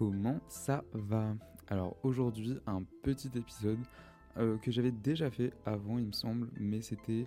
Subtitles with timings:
[0.00, 1.34] Comment ça va
[1.68, 3.78] Alors aujourd'hui un petit épisode
[4.38, 7.26] euh, que j'avais déjà fait avant il me semble, mais c'était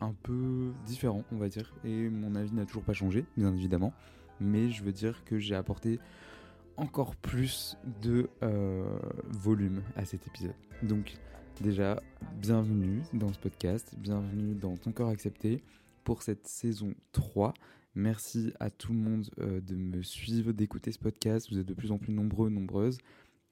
[0.00, 3.92] un peu différent on va dire, et mon avis n'a toujours pas changé bien évidemment,
[4.40, 6.00] mais je veux dire que j'ai apporté
[6.78, 10.54] encore plus de euh, volume à cet épisode.
[10.82, 11.18] Donc
[11.60, 12.02] déjà,
[12.40, 15.62] bienvenue dans ce podcast, bienvenue dans Ton corps accepté
[16.02, 17.52] pour cette saison 3.
[17.96, 21.48] Merci à tout le monde euh, de me suivre, d'écouter ce podcast.
[21.50, 22.98] Vous êtes de plus en plus nombreux, nombreuses.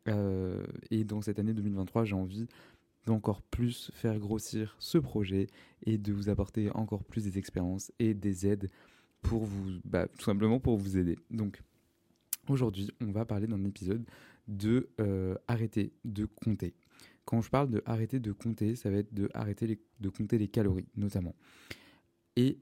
[0.06, 2.46] Euh, et dans cette année 2023, j'ai envie
[3.06, 5.46] d'encore plus faire grossir ce projet
[5.86, 8.70] et de vous apporter encore plus des expériences et des aides
[9.22, 11.18] pour vous, bah, tout simplement pour vous aider.
[11.30, 11.62] Donc
[12.46, 14.04] aujourd'hui, on va parler d'un épisode
[14.46, 16.74] de euh, arrêter de compter.
[17.24, 20.48] Quand je parle de arrêter de compter, ça va être de arrêter de compter les
[20.48, 21.34] calories notamment.
[22.36, 22.58] Et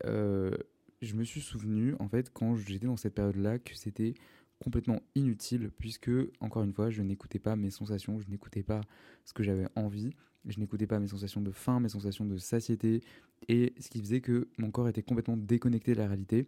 [1.02, 4.14] je me suis souvenu, en fait, quand j'étais dans cette période-là, que c'était
[4.60, 8.80] complètement inutile, puisque, encore une fois, je n'écoutais pas mes sensations, je n'écoutais pas
[9.24, 10.14] ce que j'avais envie,
[10.46, 13.02] je n'écoutais pas mes sensations de faim, mes sensations de satiété,
[13.48, 16.46] et ce qui faisait que mon corps était complètement déconnecté de la réalité,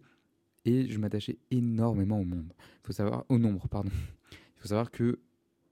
[0.63, 2.53] et je m'attachais énormément au monde.
[2.57, 3.91] Il faut savoir, au nombre, pardon.
[4.31, 5.19] Il faut savoir que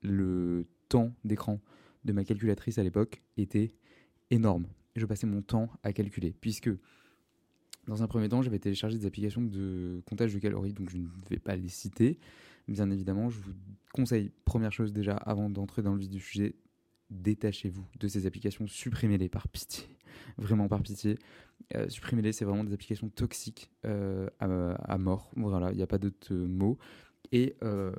[0.02, 1.62] le temps d'écran
[2.04, 3.74] de ma calculatrice à l'époque était
[4.30, 4.68] énorme.
[4.98, 6.70] Je passais mon temps à calculer, puisque
[7.88, 11.08] dans un premier temps, j'avais téléchargé des applications de comptage de calories, donc je ne
[11.30, 12.20] vais pas les citer.
[12.68, 13.52] Bien évidemment, je vous
[13.94, 16.56] conseille, première chose déjà, avant d'entrer dans le vif du sujet,
[17.10, 19.86] détachez-vous de ces applications, supprimez-les par pitié,
[20.38, 21.18] vraiment par pitié.
[21.76, 25.98] Euh, supprimez-les, c'est vraiment des applications toxiques euh, à, mort, voilà, il n'y a pas
[25.98, 26.78] d'autre mot.
[27.32, 27.94] Et euh,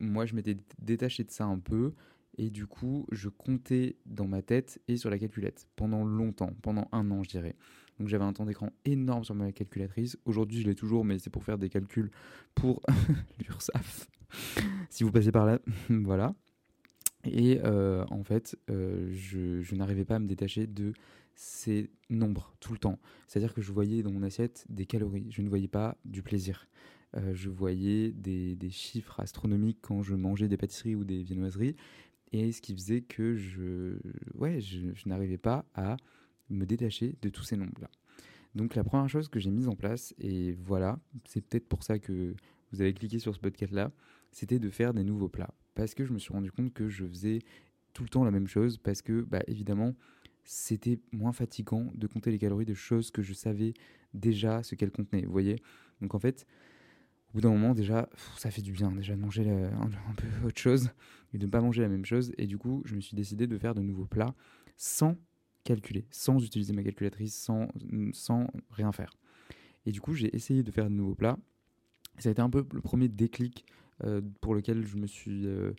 [0.00, 1.94] moi, je m'étais détaché de ça un peu,
[2.36, 6.88] et du coup, je comptais dans ma tête et sur la calculette pendant longtemps, pendant
[6.92, 7.56] un an, je dirais.
[8.00, 10.16] Donc j'avais un temps d'écran énorme sur ma calculatrice.
[10.24, 12.10] Aujourd'hui, je l'ai toujours, mais c'est pour faire des calculs
[12.54, 12.80] pour
[13.38, 14.08] l'URSSAF.
[14.88, 15.58] si vous passez par là,
[15.90, 16.34] voilà.
[17.24, 20.94] Et euh, en fait, euh, je, n'arrivais pas à me détacher de
[21.34, 22.98] ces nombres tout le temps.
[23.28, 25.26] C'est-à-dire que je voyais dans mon assiette des calories.
[25.30, 26.68] Je ne voyais pas du plaisir.
[27.18, 31.76] Euh, je voyais des, chiffres astronomiques quand je mangeais des pâtisseries ou des viennoiseries.
[32.32, 33.98] Et ce qui faisait que je,
[34.36, 35.98] ouais, je n'arrivais pas à
[36.50, 37.90] me détacher de tous ces nombres-là.
[38.54, 41.98] Donc la première chose que j'ai mise en place, et voilà, c'est peut-être pour ça
[41.98, 42.34] que
[42.72, 43.92] vous avez cliqué sur ce podcast-là,
[44.32, 45.54] c'était de faire des nouveaux plats.
[45.74, 47.40] Parce que je me suis rendu compte que je faisais
[47.92, 49.94] tout le temps la même chose, parce que, bah, évidemment,
[50.44, 53.72] c'était moins fatigant de compter les calories de choses que je savais
[54.14, 55.56] déjà ce qu'elles contenaient, vous voyez?
[56.00, 56.46] Donc en fait,
[57.28, 60.26] au bout d'un moment, déjà, ça fait du bien déjà de manger un, un peu
[60.46, 60.90] autre chose
[61.32, 62.32] et de ne pas manger la même chose.
[62.38, 64.34] Et du coup, je me suis décidé de faire de nouveaux plats
[64.76, 65.16] sans
[66.10, 67.68] sans utiliser ma calculatrice, sans,
[68.12, 69.16] sans rien faire.
[69.86, 71.38] Et du coup, j'ai essayé de faire de nouveaux plats.
[72.18, 73.64] Ça a été un peu le premier déclic
[74.04, 75.72] euh, pour lequel je me suis euh,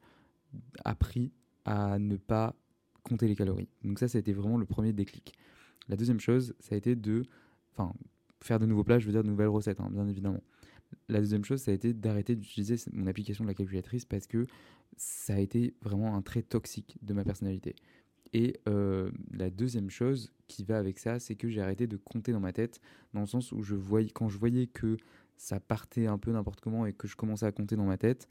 [0.85, 1.31] appris
[1.65, 2.55] à ne pas
[3.03, 3.69] compter les calories.
[3.83, 5.33] Donc ça, ça a été vraiment le premier déclic.
[5.87, 7.23] La deuxième chose, ça a été de...
[7.73, 7.93] Enfin,
[8.41, 10.41] faire de nouveaux plats, je veux dire de nouvelles recettes, hein, bien évidemment.
[11.07, 14.45] La deuxième chose, ça a été d'arrêter d'utiliser mon application de la calculatrice parce que
[14.97, 17.75] ça a été vraiment un trait toxique de ma personnalité.
[18.33, 22.31] Et euh, la deuxième chose qui va avec ça, c'est que j'ai arrêté de compter
[22.31, 22.79] dans ma tête,
[23.13, 24.97] dans le sens où je voyais, quand je voyais que
[25.37, 28.27] ça partait un peu n'importe comment et que je commençais à compter dans ma tête,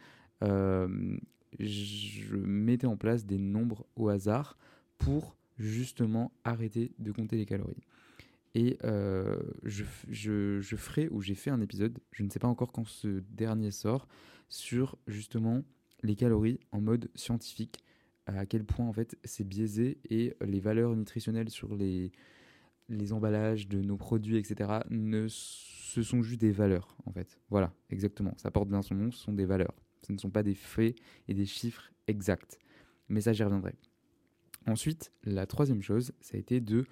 [1.59, 4.57] je mettais en place des nombres au hasard
[4.97, 7.83] pour justement arrêter de compter les calories.
[8.55, 8.79] Et
[9.65, 13.23] je, je, ferai, ou j'ai fait un épisode, je ne sais pas encore quand ce
[13.31, 14.09] dernier sort,
[14.49, 15.63] sur justement
[16.03, 17.83] les calories en mode scientifique,
[18.39, 22.13] à quel point en fait c'est biaisé et les valeurs nutritionnelles sur les,
[22.89, 27.39] les emballages de nos produits, etc., ne, ce sont juste des valeurs en fait.
[27.51, 28.35] Voilà, exactement.
[28.37, 29.75] Ça porte bien son nom, ce sont des valeurs.
[30.07, 30.97] Ce ne sont pas des faits
[31.29, 32.59] et des chiffres exacts.
[33.09, 33.75] Mais ça, j'y reviendrai.
[34.67, 36.87] Ensuite, la troisième chose, ça a été de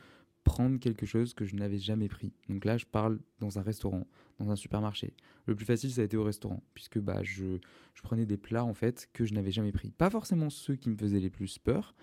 [0.49, 2.33] prendre quelque chose que je n'avais jamais pris.
[2.49, 4.07] Donc là, je parle dans un restaurant,
[4.39, 5.13] dans un supermarché.
[5.45, 7.59] Le plus facile, ça a été au restaurant, puisque bah, je,
[7.95, 9.91] je prenais des plats en fait que je n'avais jamais pris.
[9.91, 11.95] Pas forcément ceux qui me faisaient les plus peur,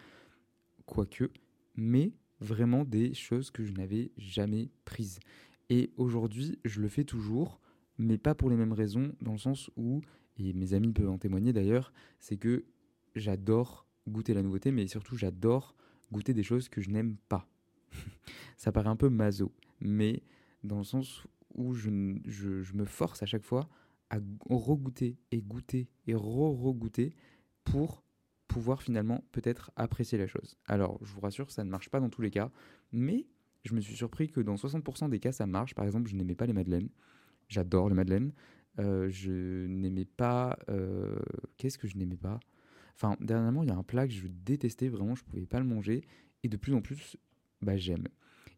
[0.85, 1.31] quoique,
[1.75, 5.19] mais vraiment des choses que je n'avais jamais prises.
[5.71, 7.59] Et aujourd'hui, je le fais toujours,
[7.97, 10.01] mais pas pour les mêmes raisons, dans le sens où,
[10.37, 12.65] et mes amis peuvent en témoigner d'ailleurs, c'est que
[13.15, 15.75] j'adore goûter la nouveauté, mais surtout j'adore
[16.11, 17.47] goûter des choses que je n'aime pas.
[18.57, 20.23] ça paraît un peu maso, mais
[20.63, 23.69] dans le sens où je, me force à chaque fois
[24.09, 24.17] à
[24.49, 27.15] regoûter et goûter et re-regoûter
[27.63, 28.03] pour
[28.47, 30.57] pouvoir finalement peut-être apprécier la chose.
[30.67, 32.51] Alors, je vous rassure, ça ne marche pas dans tous les cas,
[32.91, 33.25] mais
[33.63, 35.73] je me suis surpris que dans 60% des cas, ça marche.
[35.73, 36.89] Par exemple, je n'aimais pas les madeleines.
[37.49, 38.31] J'adore les madeleines.
[38.79, 40.57] Euh, je n'aimais pas...
[40.69, 41.17] Euh,
[41.57, 42.39] qu'est-ce que je n'aimais pas?
[42.93, 45.65] Enfin, dernièrement, il y a un plat que je détestais, vraiment, je pouvais pas le
[45.65, 46.05] manger.
[46.43, 47.17] Et de plus en plus,
[47.65, 48.07] bah, j'aime.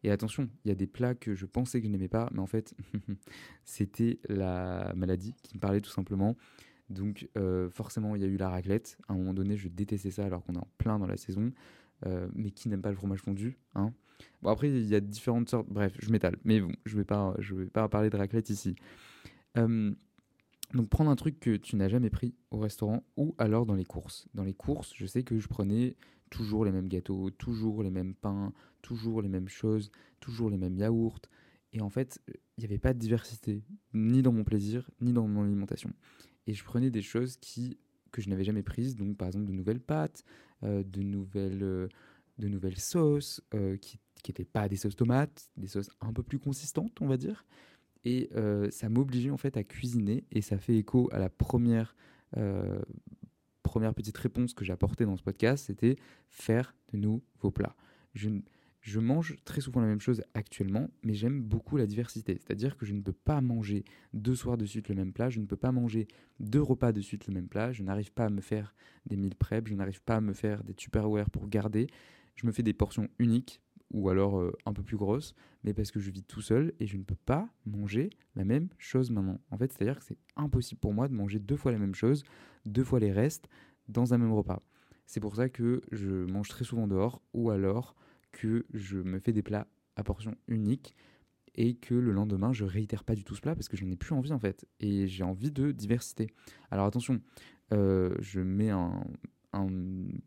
[0.04, 2.40] Et attention, il y a des plats que je pensais que je n'aimais pas, mais
[2.40, 2.76] en fait,
[3.66, 6.36] c'était la maladie qui me parlait tout simplement.
[6.90, 8.98] Donc euh, forcément, il y a eu la raclette.
[9.08, 11.52] À un moment donné, je détestais ça alors qu'on est en plein dans la saison.
[12.06, 13.92] Euh, mais qui n'aime pas le fromage fondu hein
[14.44, 15.68] Bon après, il y a différentes sortes.
[15.68, 16.38] Bref, je m'étale.
[16.44, 18.76] Mais bon, je ne vais, pas, vais pas parler de raclette ici.
[19.58, 19.94] Euh,
[20.74, 23.86] donc prendre un truc que tu n'as jamais pris au restaurant ou alors dans les
[23.86, 24.28] courses.
[24.34, 25.96] Dans les courses, je sais que je prenais
[26.30, 30.78] toujours les mêmes gâteaux, toujours les mêmes pains, toujours les mêmes choses, toujours les mêmes
[30.78, 31.20] yaourts.
[31.74, 33.64] Et en fait, il n'y avait pas de diversité,
[33.94, 35.92] ni dans mon plaisir, ni dans mon alimentation.
[36.48, 37.78] Et je prenais des choses qui,
[38.12, 40.24] que je n'avais jamais prises, donc par exemple de nouvelles pâtes,
[40.64, 41.88] euh, de, nouvelles, euh,
[42.40, 46.40] de nouvelles sauces, euh, qui n'étaient pas des sauces tomates, des sauces un peu plus
[46.40, 47.46] consistantes, on va dire.
[48.06, 48.30] Et
[48.70, 51.94] ça m'obligeait en fait à cuisiner, et ça fait écho à la première
[53.68, 55.98] première petite réponse que j'ai apportée dans ce podcast, c'était
[56.30, 57.76] faire de nouveaux plats.
[58.14, 58.30] Je,
[58.82, 62.40] je mange très souvent la même chose actuellement, mais j'aime beaucoup la diversité.
[62.40, 63.84] C'est-à-dire que je ne peux pas manger
[64.14, 66.08] deux soirs de suite le même plat, je ne peux pas manger
[66.40, 68.74] deux repas de suite le même plat, je n'arrive pas à me faire
[69.06, 71.88] des meal prep, je n'arrive pas à me faire des tupperware pour garder.
[72.36, 73.62] Je me fais des portions uniques
[73.92, 76.88] ou alors euh, un peu plus grosses, mais parce que je vis tout seul et
[76.88, 79.40] je ne peux pas manger la même chose maintenant.
[79.52, 82.24] En fait, c'est-à-dire que c'est impossible pour moi de manger deux fois la même chose,
[82.66, 83.48] deux fois les restes
[83.88, 84.62] dans un même repas.
[85.06, 87.96] C'est pour ça que je mange très souvent dehors ou alors
[88.32, 90.96] que je me fais des plats à portions uniques
[91.56, 93.96] et que le lendemain je réitère pas du tout ce plat parce que j'en ai
[93.96, 96.28] plus envie en fait et j'ai envie de diversité.
[96.72, 97.22] Alors attention,
[97.74, 99.04] euh, je mets un,
[99.54, 99.68] un,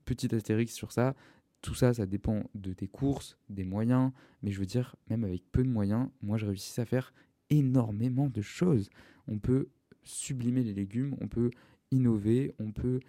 [0.05, 1.15] petit astérix sur ça.
[1.63, 4.13] Tout ça, ça dépend de tes courses, des moyens,
[4.43, 7.13] mais je veux dire, même avec peu de moyens, moi je réussis à faire
[7.51, 8.89] énormément de choses.
[9.29, 9.69] On peut
[10.03, 11.51] sublimer les légumes, on peut
[11.91, 13.01] innover, on peut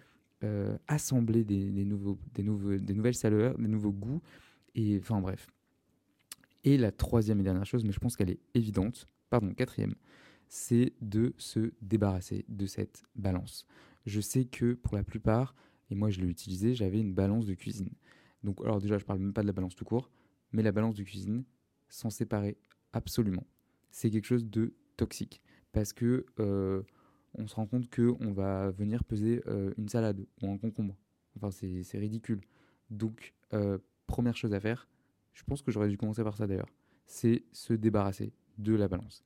[0.44, 4.20] euh, assembler des, nouveaux, des, nouvelles saveurs, des nouveaux goûts,
[4.74, 5.48] et enfin bref.
[6.64, 9.94] Et la troisième et dernière chose, mais je pense qu'elle est évidente, pardon, quatrième,
[10.48, 13.66] c'est de se débarrasser de cette balance.
[14.04, 15.54] Je sais que pour la plupart,
[15.90, 17.90] et moi je l'ai utilisé, j'avais une balance de cuisine.
[18.44, 20.10] Donc alors déjà, je parle même pas de la balance tout court,
[20.52, 21.44] mais la balance de cuisine,
[21.88, 22.56] s'en séparer
[22.92, 23.46] absolument.
[23.90, 26.82] C'est quelque chose de toxique parce que euh,
[27.34, 30.96] on se rend compte que on va venir peser euh, une salade ou un concombre.
[31.36, 32.40] Enfin, c'est ridicule.
[32.90, 34.88] Donc, euh, première chose à faire,
[35.32, 36.68] je pense que j'aurais dû commencer par ça d'ailleurs,
[37.06, 39.24] c'est se débarrasser de la balance.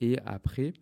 [0.00, 0.72] Et après,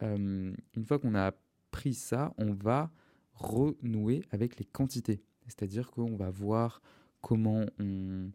[0.00, 1.32] une fois qu'on a
[1.70, 2.90] pris ça, on va
[3.34, 5.22] renouer avec les quantités.
[5.46, 6.80] C'est-à-dire qu'on va voir
[7.22, 8.30] comment on,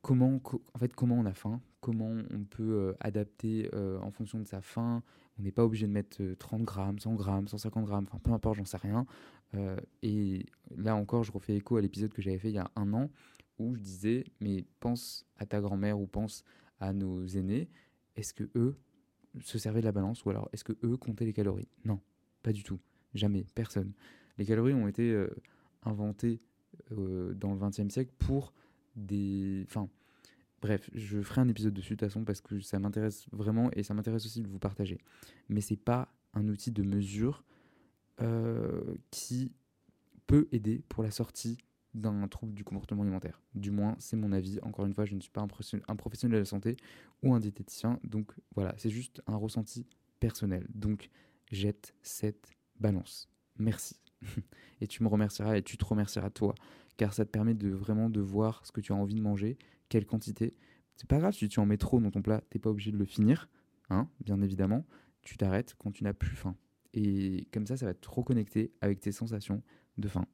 [0.00, 0.40] comment,
[0.74, 5.02] en fait, comment on a faim, comment on peut adapter en fonction de sa faim,
[5.38, 8.32] on n'est pas obligé de mettre 30 euh, grammes, 100 grammes, 150 grammes, enfin peu
[8.32, 9.06] importe, j'en sais rien.
[9.54, 10.46] Euh, et
[10.76, 13.10] là encore, je refais écho à l'épisode que j'avais fait il y a un an
[13.58, 16.44] où je disais, mais pense à ta grand-mère ou pense
[16.80, 17.68] à nos aînés,
[18.16, 18.76] est-ce que eux
[19.42, 21.68] se servaient de la balance ou alors est-ce que eux comptaient les calories?
[21.84, 22.00] Non,
[22.42, 22.80] pas du tout,
[23.14, 23.92] jamais, personne.
[24.38, 25.28] Les calories ont été euh,
[25.82, 26.40] inventées
[26.90, 28.52] dans le XXe siècle pour
[28.94, 29.88] des, enfin,
[30.62, 33.82] Bref, je ferai un épisode dessus de toute façon parce que ça m'intéresse vraiment et
[33.82, 34.98] ça m'intéresse aussi de vous partager.
[35.48, 37.44] Mais c'est pas un outil de mesure
[38.20, 39.52] euh, qui
[40.26, 41.58] peut aider pour la sortie
[41.94, 43.40] d'un trouble du comportement alimentaire.
[43.54, 44.58] Du moins, c'est mon avis.
[44.62, 46.76] Encore une fois, je ne suis pas un professionnel de la santé
[47.22, 48.00] ou un diététicien.
[48.04, 49.86] Donc voilà, c'est juste un ressenti
[50.20, 50.66] personnel.
[50.74, 51.10] Donc
[51.52, 53.28] jette cette balance.
[53.58, 54.05] Merci.
[54.80, 56.54] et tu me remercieras et tu te remercieras toi,
[56.96, 59.58] car ça te permet de vraiment de voir ce que tu as envie de manger,
[59.88, 60.54] quelle quantité.
[60.96, 62.96] C'est pas grave si tu en mets trop dans ton plat, t'es pas obligé de
[62.96, 63.48] le finir,
[63.90, 64.86] hein, bien évidemment.
[65.22, 66.56] Tu t'arrêtes quand tu n'as plus faim.
[66.94, 69.62] Et comme ça, ça va te reconnecter avec tes sensations
[69.98, 70.26] de faim.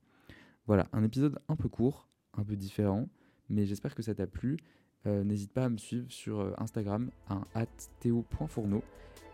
[0.66, 3.08] Voilà, un épisode un peu court, un peu différent,
[3.48, 4.56] mais j'espère que ça t'a plu.
[5.06, 7.66] Euh, n'hésite pas à me suivre sur euh, Instagram, à
[7.98, 8.84] théo.fourneau,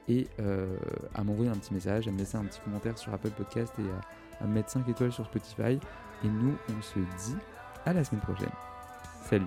[0.08, 0.78] et euh,
[1.14, 3.82] à m'envoyer un petit message, à me laisser un petit commentaire sur Apple Podcast et
[3.82, 4.00] à,
[4.40, 5.78] à me mettre 5 étoiles sur Spotify.
[6.24, 7.36] Et nous, on se dit
[7.84, 8.50] à la semaine prochaine.
[9.22, 9.46] Salut